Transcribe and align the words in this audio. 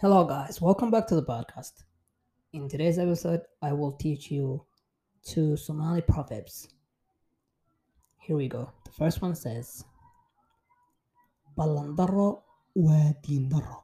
Hello, 0.00 0.22
guys. 0.22 0.62
Welcome 0.62 0.92
back 0.92 1.08
to 1.08 1.16
the 1.16 1.26
podcast. 1.26 1.82
In 2.52 2.68
today's 2.68 3.00
episode, 3.00 3.42
I 3.60 3.72
will 3.72 3.90
teach 3.90 4.30
you 4.30 4.62
two 5.26 5.56
Somali 5.56 6.02
proverbs. 6.02 6.68
Here 8.18 8.36
we 8.36 8.46
go. 8.46 8.70
The 8.84 8.92
first 8.92 9.20
one 9.20 9.34
says, 9.34 9.82
Balandaro 11.58 12.42
wa 12.76 13.10
dindaro. 13.26 13.82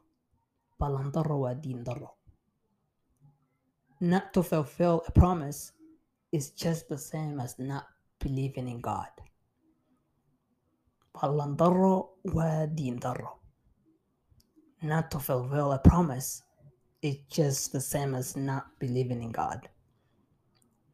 Balandaro 0.80 1.40
wa 1.40 1.54
dindaro. 1.54 2.10
Not 3.98 4.32
to 4.34 4.44
fulfill 4.44 5.02
a 5.08 5.10
promise 5.10 5.72
is 6.30 6.50
just 6.50 6.88
the 6.88 6.96
same 6.96 7.40
as 7.40 7.58
not 7.58 7.86
believing 8.20 8.68
in 8.68 8.78
God. 8.78 9.10
Balandaro 11.12 12.10
wa 12.22 12.70
dindaro 12.70 13.42
not 14.84 15.10
to 15.10 15.18
fulfill 15.18 15.72
a 15.72 15.78
promise 15.78 16.42
is 17.02 17.16
just 17.30 17.72
the 17.72 17.80
same 17.80 18.14
as 18.14 18.36
not 18.36 18.66
believing 18.78 19.22
in 19.22 19.32
God. 19.32 19.68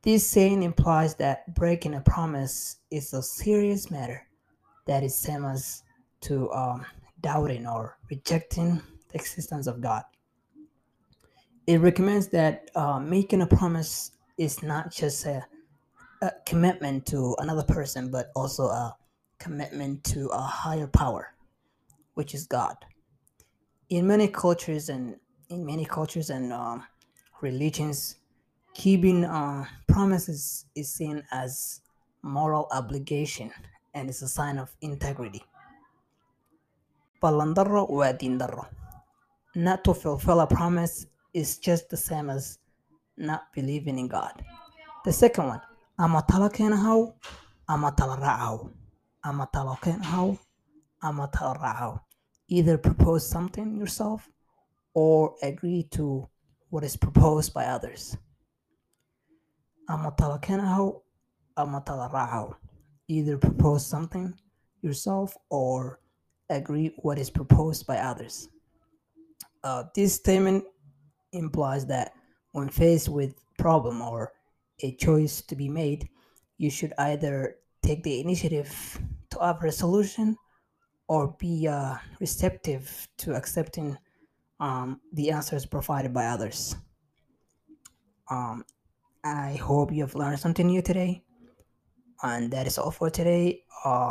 This 0.02 0.26
saying 0.26 0.62
implies 0.62 1.14
that 1.16 1.54
breaking 1.54 1.94
a 1.94 2.00
promise 2.00 2.76
is 2.90 3.12
a 3.12 3.22
serious 3.22 3.90
matter 3.90 4.26
that 4.86 5.02
is 5.02 5.14
same 5.14 5.44
as 5.44 5.82
to 6.22 6.50
um, 6.52 6.86
doubting 7.20 7.66
or 7.66 7.98
rejecting 8.08 8.80
the 9.08 9.14
existence 9.14 9.66
of 9.66 9.80
God. 9.80 10.02
It 11.66 11.80
recommends 11.80 12.28
that 12.28 12.70
uh, 12.74 12.98
making 12.98 13.42
a 13.42 13.46
promise 13.46 14.12
is 14.38 14.62
not 14.62 14.90
just 14.90 15.26
a, 15.26 15.44
a 16.22 16.32
commitment 16.46 17.06
to 17.06 17.36
another 17.38 17.62
person, 17.62 18.10
but 18.10 18.30
also 18.34 18.64
a 18.64 18.96
commitment 19.38 20.02
to 20.04 20.28
a 20.28 20.40
higher 20.40 20.86
power, 20.86 21.34
which 22.14 22.34
is 22.34 22.46
God 22.46 22.76
in 23.90 24.06
many 24.06 24.28
cultures 24.28 24.88
and 24.88 25.16
in 25.48 25.66
many 25.66 25.84
cultures 25.84 26.30
and 26.30 26.52
um, 26.52 26.84
religions, 27.42 28.16
keeping 28.72 29.24
uh, 29.24 29.64
promises 29.88 30.66
is 30.76 30.92
seen 30.94 31.22
as 31.32 31.80
moral 32.22 32.68
obligation 32.70 33.50
and 33.94 34.08
is 34.08 34.22
a 34.22 34.28
sign 34.28 34.58
of 34.58 34.70
integrity. 34.80 35.42
Not 39.56 39.84
to 39.84 39.94
fulfill 39.94 40.40
a 40.40 40.46
promise 40.46 41.06
is 41.34 41.58
just 41.58 41.90
the 41.90 41.96
same 41.96 42.30
as 42.30 42.58
not 43.16 43.52
believing 43.52 43.98
in 43.98 44.06
God. 44.08 44.42
The 45.04 45.12
second 45.12 45.48
one, 45.48 45.60
ama 45.98 46.24
tala 46.28 46.48
keenahaw, 46.48 47.12
ama. 47.68 47.92
Ama 51.02 51.30
either 52.50 52.76
propose 52.76 53.26
something 53.26 53.76
yourself 53.76 54.28
or 54.92 55.34
agree 55.42 55.84
to 55.84 56.28
what 56.68 56.84
is 56.84 56.96
proposed 56.96 57.54
by 57.54 57.64
others. 57.64 58.16
Amatalakanaho, 59.88 61.00
amatalaraho. 61.56 62.54
Either 63.08 63.38
propose 63.38 63.86
something 63.86 64.34
yourself 64.82 65.36
or 65.48 66.00
agree 66.48 66.92
what 66.98 67.18
is 67.18 67.30
proposed 67.30 67.86
by 67.86 67.96
others. 67.96 68.48
Uh, 69.62 69.84
this 69.94 70.14
statement 70.14 70.64
implies 71.32 71.86
that 71.86 72.12
when 72.52 72.68
faced 72.68 73.08
with 73.08 73.34
problem 73.58 74.00
or 74.02 74.32
a 74.82 74.92
choice 74.96 75.40
to 75.42 75.54
be 75.54 75.68
made, 75.68 76.08
you 76.58 76.70
should 76.70 76.92
either 76.98 77.56
take 77.82 78.02
the 78.02 78.20
initiative 78.20 79.00
to 79.30 79.38
offer 79.38 79.66
a 79.66 79.72
solution 79.72 80.36
or 81.10 81.34
be 81.40 81.66
uh, 81.66 81.96
receptive 82.20 83.08
to 83.18 83.34
accepting 83.34 83.98
um, 84.60 85.00
the 85.12 85.32
answers 85.32 85.66
provided 85.66 86.14
by 86.14 86.26
others. 86.26 86.76
Um, 88.30 88.64
I 89.24 89.54
hope 89.56 89.92
you 89.92 90.02
have 90.02 90.14
learned 90.14 90.38
something 90.38 90.68
new 90.68 90.82
today. 90.82 91.24
And 92.22 92.52
that 92.52 92.68
is 92.68 92.78
all 92.78 92.92
for 92.92 93.10
today. 93.10 93.64
Uh, 93.84 94.08